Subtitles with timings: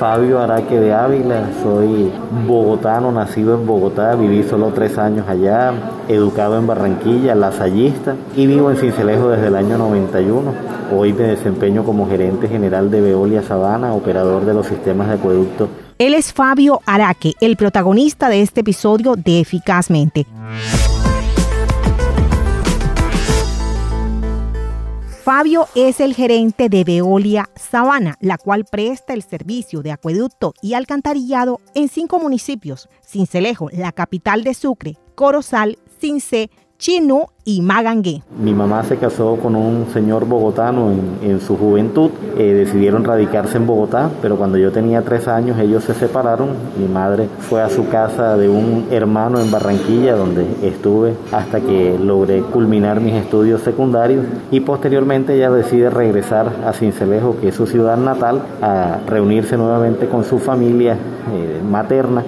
[0.00, 2.10] Fabio Araque de Ávila, soy
[2.46, 5.74] bogotano, nacido en Bogotá, viví solo tres años allá,
[6.08, 10.54] educado en Barranquilla, lasallista y vivo en Cincelejo desde el año 91.
[10.96, 15.68] Hoy me desempeño como gerente general de Veolia Sabana, operador de los sistemas de acueducto.
[15.98, 20.26] Él es Fabio Araque, el protagonista de este episodio de Eficazmente.
[25.22, 30.72] Fabio es el gerente de Veolia Sabana, la cual presta el servicio de acueducto y
[30.72, 38.22] alcantarillado en cinco municipios: Cincelejo, la capital de Sucre, Corozal, Cincé, Chinú y Magangué.
[38.42, 40.90] Mi mamá se casó con un señor bogotano
[41.22, 42.10] en, su juventud.
[42.38, 46.48] Eh, decidieron radicarse en Bogotá, pero cuando yo tenía tres años ellos se separaron.
[46.78, 51.98] Mi madre fue a su casa de un hermano en Barranquilla, donde estuve hasta que
[52.02, 54.24] logré culminar mis estudios secundarios.
[54.50, 60.08] Y posteriormente ella decide regresar a Cincelejo, que es su ciudad natal, a reunirse nuevamente
[60.08, 62.24] con su familia eh, materna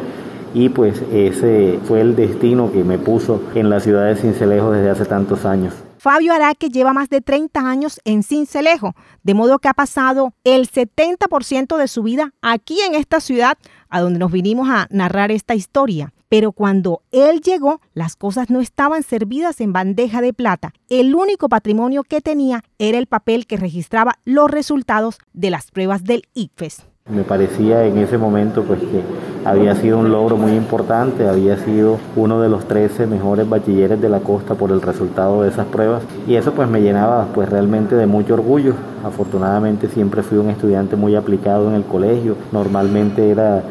[0.54, 4.90] y pues ese fue el destino que me puso en la ciudad de Cincelejo desde
[4.90, 5.74] hace tantos años.
[5.98, 10.68] Fabio Araque lleva más de 30 años en Cincelejo, de modo que ha pasado el
[10.68, 13.56] 70% de su vida aquí en esta ciudad,
[13.88, 16.12] a donde nos vinimos a narrar esta historia.
[16.28, 20.72] Pero cuando él llegó, las cosas no estaban servidas en bandeja de plata.
[20.88, 26.02] El único patrimonio que tenía era el papel que registraba los resultados de las pruebas
[26.02, 26.86] del ICFES.
[27.10, 29.02] Me parecía en ese momento pues que
[29.44, 34.08] había sido un logro muy importante, había sido uno de los 13 mejores bachilleres de
[34.08, 37.96] la costa por el resultado de esas pruebas y eso pues me llenaba pues realmente
[37.96, 38.74] de mucho orgullo.
[39.04, 43.62] Afortunadamente siempre fui un estudiante muy aplicado en el colegio, normalmente era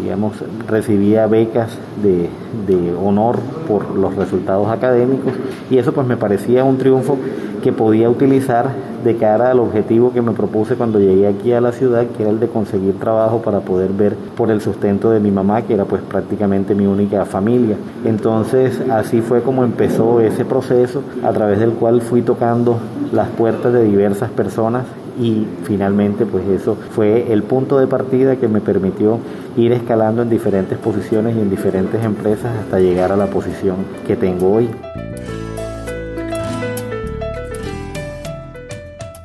[0.00, 0.34] digamos,
[0.68, 1.70] recibía becas
[2.02, 2.28] de,
[2.66, 5.32] de, honor por los resultados académicos
[5.70, 7.16] y eso pues me parecía un triunfo
[7.62, 8.70] que podía utilizar
[9.04, 12.30] de cara al objetivo que me propuse cuando llegué aquí a la ciudad, que era
[12.30, 15.84] el de conseguir trabajo para poder ver por el sustento de mi mamá, que era
[15.84, 17.76] pues prácticamente mi única familia.
[18.04, 22.78] Entonces así fue como empezó ese proceso a través del cual fui tocando
[23.12, 24.84] las puertas de diversas personas
[25.20, 29.18] y finalmente pues eso fue el punto de partida que me permitió
[29.56, 34.16] ir escalando en diferentes posiciones y en diferentes empresas hasta llegar a la posición que
[34.16, 34.70] tengo hoy.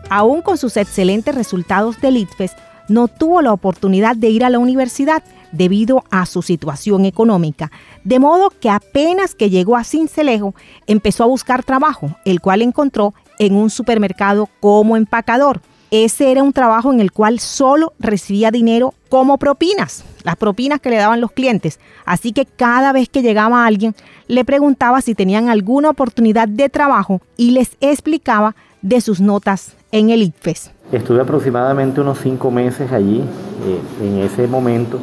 [0.09, 2.51] Aún con sus excelentes resultados del ITFES,
[2.87, 7.71] no tuvo la oportunidad de ir a la universidad debido a su situación económica,
[8.03, 10.53] de modo que apenas que llegó a Cincelejo
[10.85, 15.61] empezó a buscar trabajo, el cual encontró en un supermercado como empacador.
[15.91, 20.89] Ese era un trabajo en el cual solo recibía dinero como propinas, las propinas que
[20.89, 21.79] le daban los clientes.
[22.05, 23.95] Así que cada vez que llegaba alguien,
[24.27, 30.09] le preguntaba si tenían alguna oportunidad de trabajo y les explicaba de sus notas en
[30.09, 30.71] el ICFES.
[30.91, 33.19] Estuve aproximadamente unos cinco meses allí.
[33.19, 34.99] Eh, en ese momento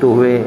[0.00, 0.44] tuve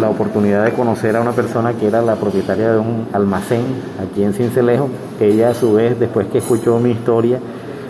[0.00, 3.62] la oportunidad de conocer a una persona que era la propietaria de un almacén
[4.00, 4.88] aquí en Cincelejo.
[5.20, 7.40] Ella a su vez, después que escuchó mi historia,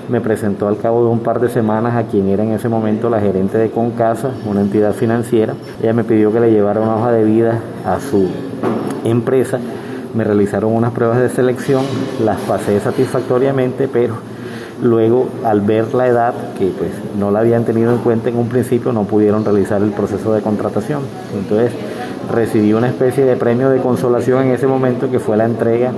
[0.09, 3.11] me presentó al cabo de un par de semanas a quien era en ese momento
[3.11, 5.55] la gerente de Concasa, una entidad financiera.
[5.83, 8.29] Ella me pidió que le llevara una hoja de vida a su
[9.05, 9.59] empresa
[10.15, 11.83] me realizaron unas pruebas de selección,
[12.25, 14.15] las pasé satisfactoriamente, pero
[14.83, 18.49] luego al ver la edad, que pues no la habían tenido en cuenta en un
[18.49, 21.03] principio, no pudieron realizar el proceso de contratación.
[21.35, 21.73] Entonces
[22.33, 25.93] recibí una especie de premio de consolación en ese momento que fue la entrega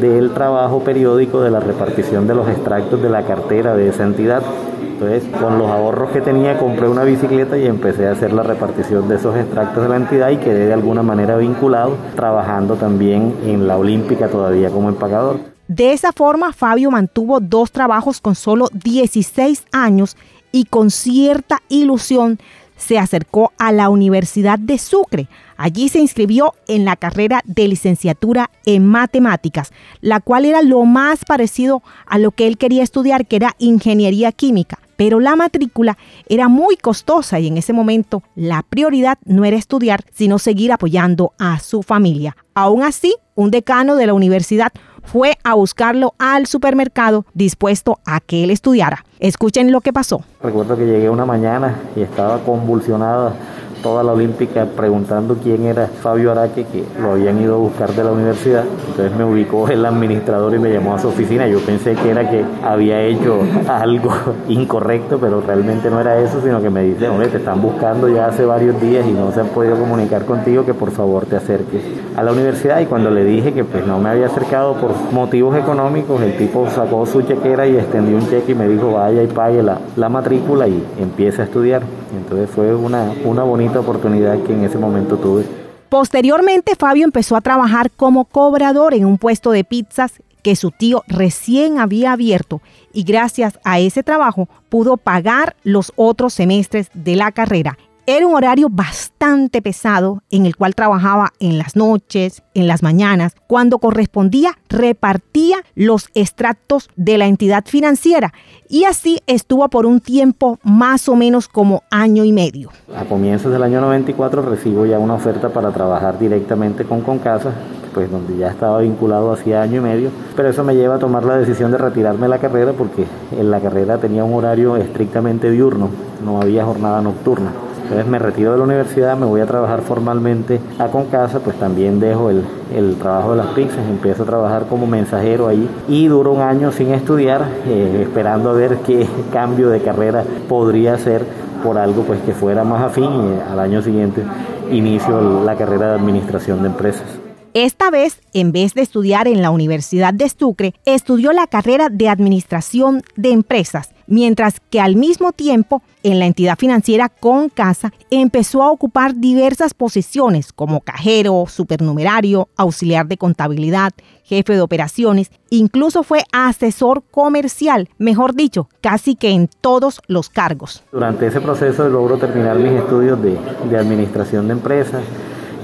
[0.00, 4.42] del trabajo periódico de la repartición de los extractos de la cartera de esa entidad.
[4.80, 9.08] Entonces, con los ahorros que tenía, compré una bicicleta y empecé a hacer la repartición
[9.08, 13.66] de esos extractos de la entidad y quedé de alguna manera vinculado, trabajando también en
[13.66, 15.40] la Olímpica todavía como empacador.
[15.66, 20.16] De esa forma, Fabio mantuvo dos trabajos con solo 16 años
[20.52, 22.38] y con cierta ilusión
[22.82, 25.28] se acercó a la Universidad de Sucre.
[25.56, 31.24] Allí se inscribió en la carrera de licenciatura en matemáticas, la cual era lo más
[31.24, 34.78] parecido a lo que él quería estudiar, que era ingeniería química.
[34.96, 35.96] Pero la matrícula
[36.28, 41.32] era muy costosa y en ese momento la prioridad no era estudiar, sino seguir apoyando
[41.38, 42.36] a su familia.
[42.54, 44.72] Aún así, un decano de la universidad
[45.04, 49.04] fue a buscarlo al supermercado dispuesto a que él estudiara.
[49.20, 50.22] Escuchen lo que pasó.
[50.42, 53.34] Recuerdo que llegué una mañana y estaba convulsionada
[53.82, 58.04] toda la Olímpica preguntando quién era Fabio Araque, que lo habían ido a buscar de
[58.04, 58.64] la universidad.
[58.88, 61.46] Entonces me ubicó el administrador y me llamó a su oficina.
[61.48, 64.12] Yo pensé que era que había hecho algo
[64.48, 68.26] incorrecto, pero realmente no era eso, sino que me dice, hombre, te están buscando ya
[68.26, 71.82] hace varios días y no se han podido comunicar contigo, que por favor te acerques
[72.16, 72.80] a la universidad.
[72.80, 76.68] Y cuando le dije que pues no me había acercado por motivos económicos, el tipo
[76.70, 80.08] sacó su chequera y extendió un cheque y me dijo, vaya y pague la, la
[80.08, 81.82] matrícula y empiece a estudiar.
[82.12, 85.44] Entonces fue una, una bonita oportunidad que en ese momento tuve.
[85.88, 91.04] Posteriormente, Fabio empezó a trabajar como cobrador en un puesto de pizzas que su tío
[91.06, 92.60] recién había abierto
[92.92, 97.78] y gracias a ese trabajo pudo pagar los otros semestres de la carrera.
[98.04, 103.36] Era un horario bastante pesado en el cual trabajaba en las noches, en las mañanas.
[103.46, 108.32] Cuando correspondía, repartía los extractos de la entidad financiera
[108.68, 112.70] y así estuvo por un tiempo más o menos como año y medio.
[112.92, 117.52] A comienzos del año 94 recibo ya una oferta para trabajar directamente con Concasa,
[117.94, 121.22] pues donde ya estaba vinculado hacía año y medio, pero eso me lleva a tomar
[121.22, 125.52] la decisión de retirarme de la carrera porque en la carrera tenía un horario estrictamente
[125.52, 125.88] diurno,
[126.24, 127.52] no había jornada nocturna.
[127.92, 132.00] Entonces me retiro de la universidad, me voy a trabajar formalmente a Concasa, pues también
[132.00, 132.42] dejo el,
[132.74, 136.72] el trabajo de las pizzas, empiezo a trabajar como mensajero ahí y duro un año
[136.72, 141.22] sin estudiar, eh, esperando a ver qué cambio de carrera podría hacer
[141.62, 144.22] por algo pues que fuera más afín al año siguiente
[144.70, 147.21] inicio la carrera de administración de empresas.
[147.54, 152.08] Esta vez, en vez de estudiar en la Universidad de Sucre, estudió la carrera de
[152.08, 158.62] Administración de Empresas, mientras que al mismo tiempo, en la entidad financiera con casa, empezó
[158.62, 163.92] a ocupar diversas posiciones como cajero, supernumerario, auxiliar de contabilidad,
[164.24, 170.84] jefe de operaciones, incluso fue asesor comercial, mejor dicho, casi que en todos los cargos.
[170.90, 173.36] Durante ese proceso logro terminar mis estudios de,
[173.68, 175.02] de administración de empresas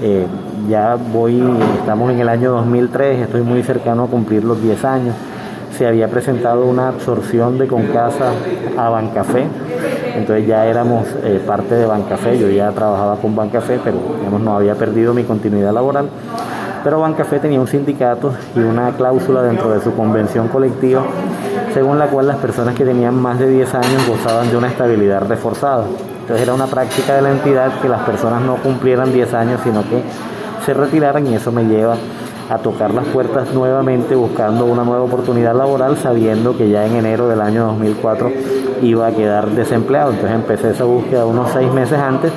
[0.01, 0.25] eh,
[0.69, 1.43] ya voy,
[1.77, 5.15] estamos en el año 2003, estoy muy cercano a cumplir los 10 años.
[5.77, 8.31] Se había presentado una absorción de Concasa
[8.77, 9.45] a Bancafé,
[10.15, 14.55] entonces ya éramos eh, parte de Bancafé, yo ya trabajaba con Bancafé, pero digamos, no
[14.55, 16.09] había perdido mi continuidad laboral.
[16.83, 21.03] Pero Bancafé tenía un sindicato y una cláusula dentro de su convención colectiva,
[21.73, 25.27] según la cual las personas que tenían más de 10 años gozaban de una estabilidad
[25.27, 25.83] reforzada.
[26.29, 29.81] Entonces era una práctica de la entidad que las personas no cumplieran 10 años, sino
[29.81, 30.03] que
[30.63, 31.97] se retiraran y eso me lleva
[32.51, 37.27] a tocar las puertas nuevamente buscando una nueva oportunidad laboral sabiendo que ya en enero
[37.27, 38.31] del año 2004
[38.83, 40.11] iba a quedar desempleado.
[40.11, 42.31] Entonces empecé esa búsqueda unos seis meses antes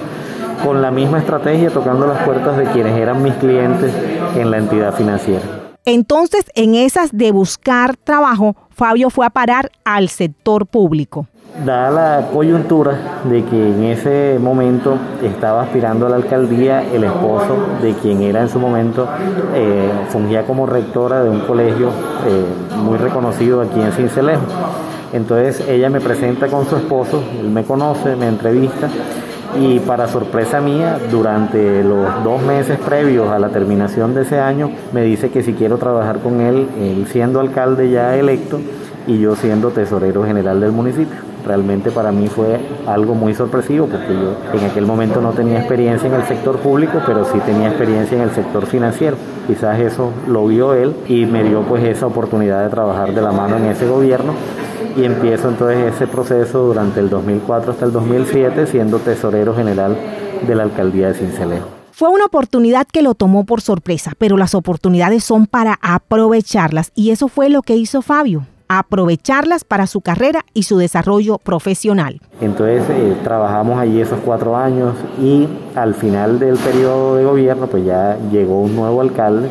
[0.65, 3.93] con la misma estrategia tocando las puertas de quienes eran mis clientes
[4.35, 5.45] en la entidad financiera.
[5.85, 11.27] Entonces, en esas de buscar trabajo, Fabio fue a parar al sector público
[11.65, 11.91] dada
[12.21, 17.93] la coyuntura de que en ese momento estaba aspirando a la alcaldía el esposo de
[17.95, 19.07] quien era en su momento,
[19.55, 24.43] eh, fungía como rectora de un colegio eh, muy reconocido aquí en Cincelejo.
[25.13, 28.89] Entonces ella me presenta con su esposo, él me conoce, me entrevista
[29.61, 34.71] y para sorpresa mía, durante los dos meses previos a la terminación de ese año,
[34.93, 38.59] me dice que si quiero trabajar con él, él siendo alcalde ya electo
[39.07, 44.13] y yo siendo tesorero general del municipio realmente para mí fue algo muy sorpresivo porque
[44.13, 48.17] yo en aquel momento no tenía experiencia en el sector público, pero sí tenía experiencia
[48.17, 49.17] en el sector financiero.
[49.47, 53.33] Quizás eso lo vio él y me dio pues esa oportunidad de trabajar de la
[53.33, 54.35] mano en ese gobierno
[54.97, 59.97] y empiezo entonces ese proceso durante el 2004 hasta el 2007 siendo tesorero general
[60.47, 61.69] de la alcaldía de Cincelejo.
[61.93, 67.11] Fue una oportunidad que lo tomó por sorpresa, pero las oportunidades son para aprovecharlas y
[67.11, 68.47] eso fue lo que hizo Fabio
[68.79, 72.21] aprovecharlas para su carrera y su desarrollo profesional.
[72.41, 77.85] Entonces eh, trabajamos allí esos cuatro años y al final del periodo de gobierno pues
[77.85, 79.49] ya llegó un nuevo alcalde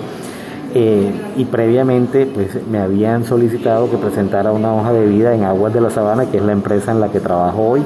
[0.74, 5.74] eh, y previamente pues me habían solicitado que presentara una hoja de vida en Aguas
[5.74, 7.84] de la Sabana, que es la empresa en la que trabajo hoy.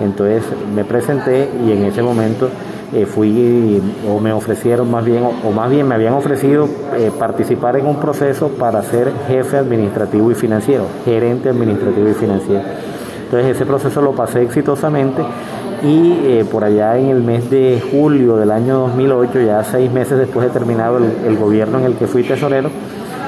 [0.00, 0.42] Entonces
[0.74, 2.48] me presenté y en ese momento
[2.94, 7.76] eh, fui o me ofrecieron más bien, o, más bien me habían ofrecido eh, participar
[7.76, 12.62] en un proceso para ser jefe administrativo y financiero, gerente administrativo y financiero.
[13.24, 15.22] Entonces ese proceso lo pasé exitosamente
[15.82, 20.18] y eh, por allá en el mes de julio del año 2008, ya seis meses
[20.18, 22.70] después de terminado el, gobierno en el que fui tesorero,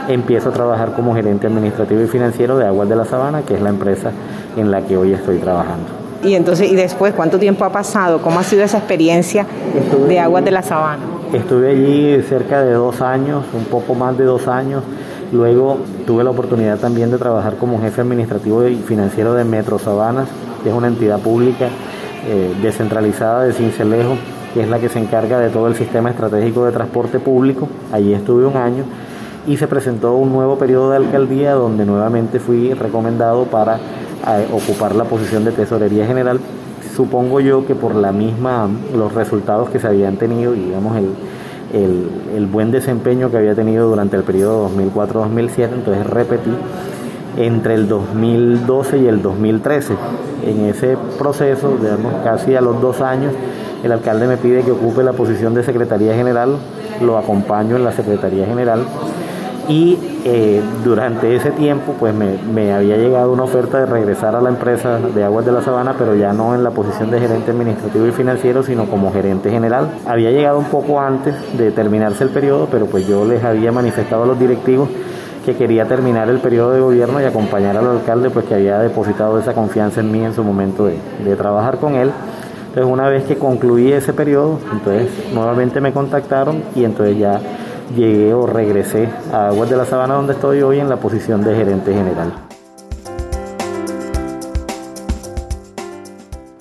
[0.09, 3.63] empiezo a trabajar como gerente administrativo y financiero de Aguas de la Sabana, que es
[3.63, 4.13] la empresa
[4.59, 6.04] en la que hoy estoy trabajando.
[6.25, 8.23] Y entonces, ¿y después cuánto tiempo ha pasado?
[8.23, 9.47] ¿Cómo ha sido esa experiencia
[10.09, 11.03] de Aguas de la Sabana?
[11.35, 14.83] Estuve allí cerca de dos años, un poco más de dos años.
[15.33, 20.29] Luego tuve la oportunidad también de trabajar como jefe administrativo y financiero de Metro Sabanas,
[20.63, 21.69] que es una entidad pública
[22.27, 24.17] eh, descentralizada de Cincelejo,
[24.55, 27.69] que es la que se encarga de todo el sistema estratégico de transporte público.
[27.93, 28.85] Allí estuve un año
[29.47, 34.95] y se presentó un nuevo periodo de alcaldía donde nuevamente fui recomendado para eh, ocupar
[34.95, 36.41] la posición de tesorería general.
[36.97, 41.11] Supongo yo que por la misma, los resultados que se habían tenido, digamos, el,
[41.75, 46.53] el, el buen desempeño que había tenido durante el periodo 2004-2007, entonces repetí
[47.37, 49.95] entre el 2012 y el 2013.
[50.47, 53.33] En ese proceso, digamos, casi a los dos años,
[53.83, 56.57] el alcalde me pide que ocupe la posición de Secretaría General,
[57.03, 58.85] lo acompaño en la Secretaría General
[59.69, 64.41] y eh, durante ese tiempo pues me, me, había llegado una oferta de regresar a
[64.41, 67.51] la empresa de Aguas de la Sabana, pero ya no en la posición de gerente
[67.51, 69.89] administrativo y financiero, sino como gerente general.
[70.07, 74.25] Había llegado un poco antes de terminarse el periodo, pero pues yo les había manifestado
[74.25, 74.89] a los directivos
[75.45, 79.39] que quería terminar el periodo de gobierno y acompañar al alcalde, pues que había depositado
[79.39, 82.11] esa confianza en mí en su momento de, de trabajar con él.
[82.69, 87.41] Entonces una vez que concluí ese periodo, entonces nuevamente me contactaron y entonces ya
[87.97, 91.55] llegué o regresé a Aguas de la Sabana donde estoy hoy en la posición de
[91.55, 92.33] gerente general.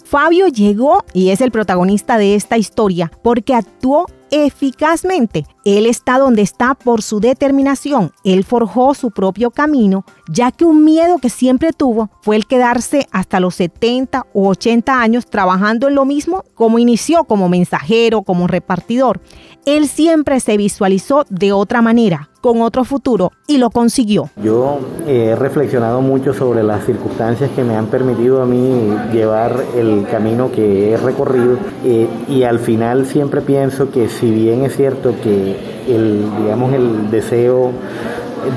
[0.03, 5.45] Fabio llegó y es el protagonista de esta historia porque actuó eficazmente.
[5.65, 8.11] Él está donde está por su determinación.
[8.23, 13.07] Él forjó su propio camino, ya que un miedo que siempre tuvo fue el quedarse
[13.11, 18.47] hasta los 70 o 80 años trabajando en lo mismo como inició como mensajero, como
[18.47, 19.21] repartidor.
[19.65, 24.29] Él siempre se visualizó de otra manera, con otro futuro y lo consiguió.
[24.43, 30.05] Yo he reflexionado mucho sobre las circunstancias que me han permitido a mí llevar el
[30.11, 35.15] camino que he recorrido eh, y al final siempre pienso que si bien es cierto
[35.23, 35.52] que
[35.87, 37.71] el, digamos, el deseo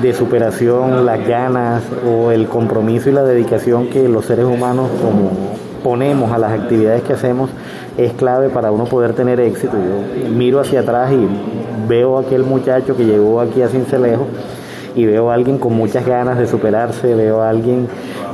[0.01, 5.31] de superación, las ganas o el compromiso y la dedicación que los seres humanos como
[5.83, 7.49] ponemos a las actividades que hacemos
[7.97, 9.73] es clave para uno poder tener éxito.
[9.77, 11.27] Yo miro hacia atrás y
[11.87, 14.27] veo a aquel muchacho que llegó aquí a Cincelejo
[14.95, 17.87] y veo a alguien con muchas ganas de superarse, veo a alguien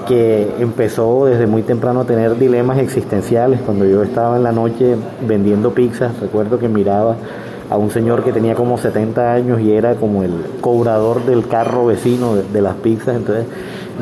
[0.07, 3.61] que empezó desde muy temprano a tener dilemas existenciales.
[3.61, 4.95] Cuando yo estaba en la noche
[5.27, 7.15] vendiendo pizzas, recuerdo que miraba
[7.69, 11.85] a un señor que tenía como 70 años y era como el cobrador del carro
[11.85, 13.15] vecino de, de las pizzas.
[13.15, 13.45] Entonces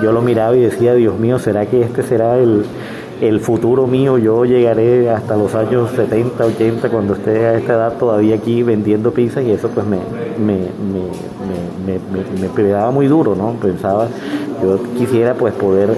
[0.01, 2.65] yo lo miraba y decía, Dios mío, ¿será que este será el,
[3.21, 7.93] el futuro mío, yo llegaré hasta los años 70, 80, cuando esté a esta edad
[7.97, 9.97] todavía aquí vendiendo pizzas y eso pues me,
[10.43, 10.57] me,
[10.91, 11.99] me,
[12.41, 13.53] me, pegaba muy duro, ¿no?
[13.61, 14.07] Pensaba,
[14.63, 15.91] yo quisiera pues poder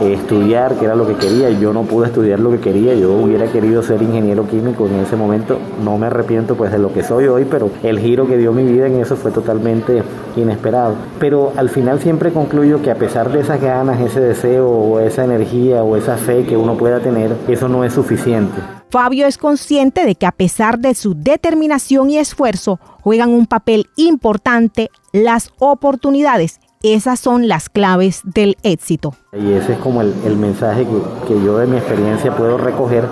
[0.00, 2.94] eh, estudiar, que era lo que quería, y yo no pude estudiar lo que quería,
[2.94, 6.92] yo hubiera querido ser ingeniero químico en ese momento, no me arrepiento pues de lo
[6.92, 10.02] que soy hoy, pero el giro que dio mi vida en eso fue totalmente
[10.36, 10.94] inesperado.
[11.18, 15.24] Pero al final siempre concluyo que a pesar de esas ganas, ese deseo o esa
[15.24, 18.60] energía o esa fe que uno pueda tener, eso no es suficiente.
[18.90, 23.86] Fabio es consciente de que a pesar de su determinación y esfuerzo, juegan un papel
[23.96, 29.14] importante las oportunidades esas son las claves del éxito.
[29.34, 30.86] Y ese es como el, mensaje
[31.28, 33.04] que, yo de mi experiencia puedo recoger.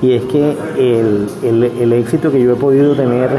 [0.00, 3.30] Y es que el, éxito que yo he podido tener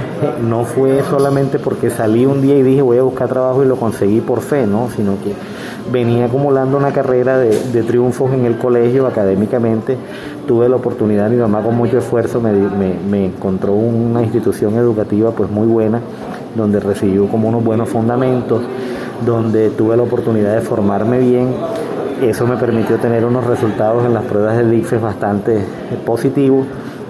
[0.45, 3.77] no fue solamente porque salí un día y dije voy a buscar trabajo y lo
[3.77, 4.89] conseguí por fe, ¿no?
[4.93, 5.33] Sino que
[5.89, 9.97] venía acumulando una carrera de, triunfos en el colegio académicamente.
[10.47, 15.49] Tuve la oportunidad, mi mamá con mucho esfuerzo me, me encontró una institución educativa pues
[15.49, 16.01] muy buena,
[16.57, 18.61] donde recibió como unos buenos fundamentos
[19.25, 21.53] donde tuve la oportunidad de formarme bien.
[22.21, 25.63] Eso me permitió tener unos resultados en las pruebas del ICFES bastante
[26.05, 26.65] positivos,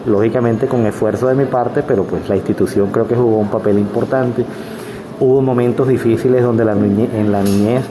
[0.06, 3.80] lógicamente con esfuerzo de mi parte, pero pues la institución creo que jugó un papel
[3.80, 4.46] importante.
[5.20, 7.84] Hubo momentos difíciles donde la en la niñez,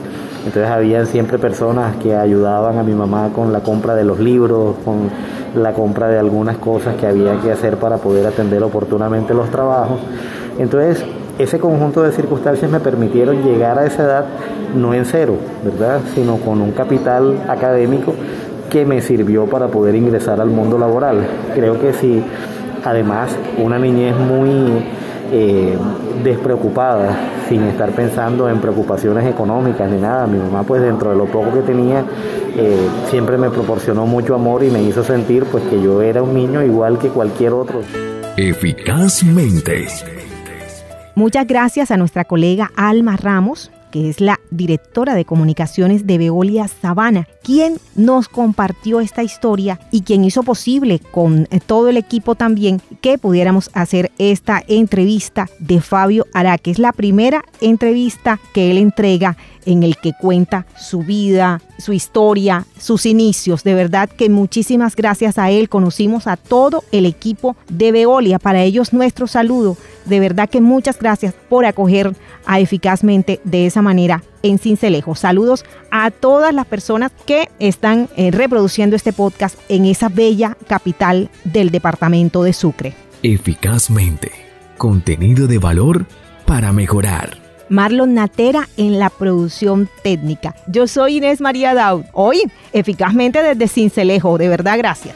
[0.45, 4.77] entonces había siempre personas que ayudaban a mi mamá con la compra de los libros,
[4.85, 5.09] con
[5.61, 9.99] la compra de algunas cosas que había que hacer para poder atender oportunamente los trabajos.
[10.57, 11.03] Entonces
[11.39, 14.25] ese conjunto de circunstancias me permitieron llegar a esa edad
[14.75, 16.01] no en cero, ¿verdad?
[16.13, 18.13] Sino con un capital académico
[18.69, 21.25] que me sirvió para poder ingresar al mundo laboral.
[21.55, 22.21] Creo que si
[22.83, 24.83] además una niñez muy
[25.31, 25.77] eh,
[26.23, 27.17] despreocupada,
[27.47, 30.27] sin estar pensando en preocupaciones económicas ni nada.
[30.27, 32.03] Mi mamá, pues dentro de lo poco que tenía,
[32.57, 32.77] eh,
[33.09, 36.63] siempre me proporcionó mucho amor y me hizo sentir pues que yo era un niño
[36.63, 37.81] igual que cualquier otro.
[38.37, 39.87] Eficazmente.
[41.19, 46.67] Muchas gracias a nuestra colega Alma Ramos que es la directora de comunicaciones de Veolia
[46.67, 52.35] Sabana, quien nos compartió esta historia y quien hizo posible con eh, todo el equipo
[52.35, 56.71] también que pudiéramos hacer esta entrevista de Fabio Araque.
[56.71, 62.65] Es la primera entrevista que él entrega en el que cuenta su vida, su historia,
[62.79, 63.63] sus inicios.
[63.63, 68.39] De verdad que muchísimas gracias a él conocimos a todo el equipo de Veolia.
[68.39, 69.77] Para ellos nuestro saludo.
[70.05, 72.15] De verdad que muchas gracias por acoger
[72.45, 75.15] a eficazmente de esa manera en Cincelejo.
[75.15, 81.29] Saludos a todas las personas que están eh, reproduciendo este podcast en esa bella capital
[81.43, 82.93] del departamento de Sucre.
[83.23, 84.31] Eficazmente.
[84.77, 86.05] Contenido de valor
[86.45, 87.37] para mejorar.
[87.69, 90.55] Marlon Natera en la producción técnica.
[90.67, 92.03] Yo soy Inés María Daud.
[92.13, 92.41] Hoy,
[92.73, 94.37] eficazmente desde Cincelejo.
[94.37, 95.15] De verdad, gracias.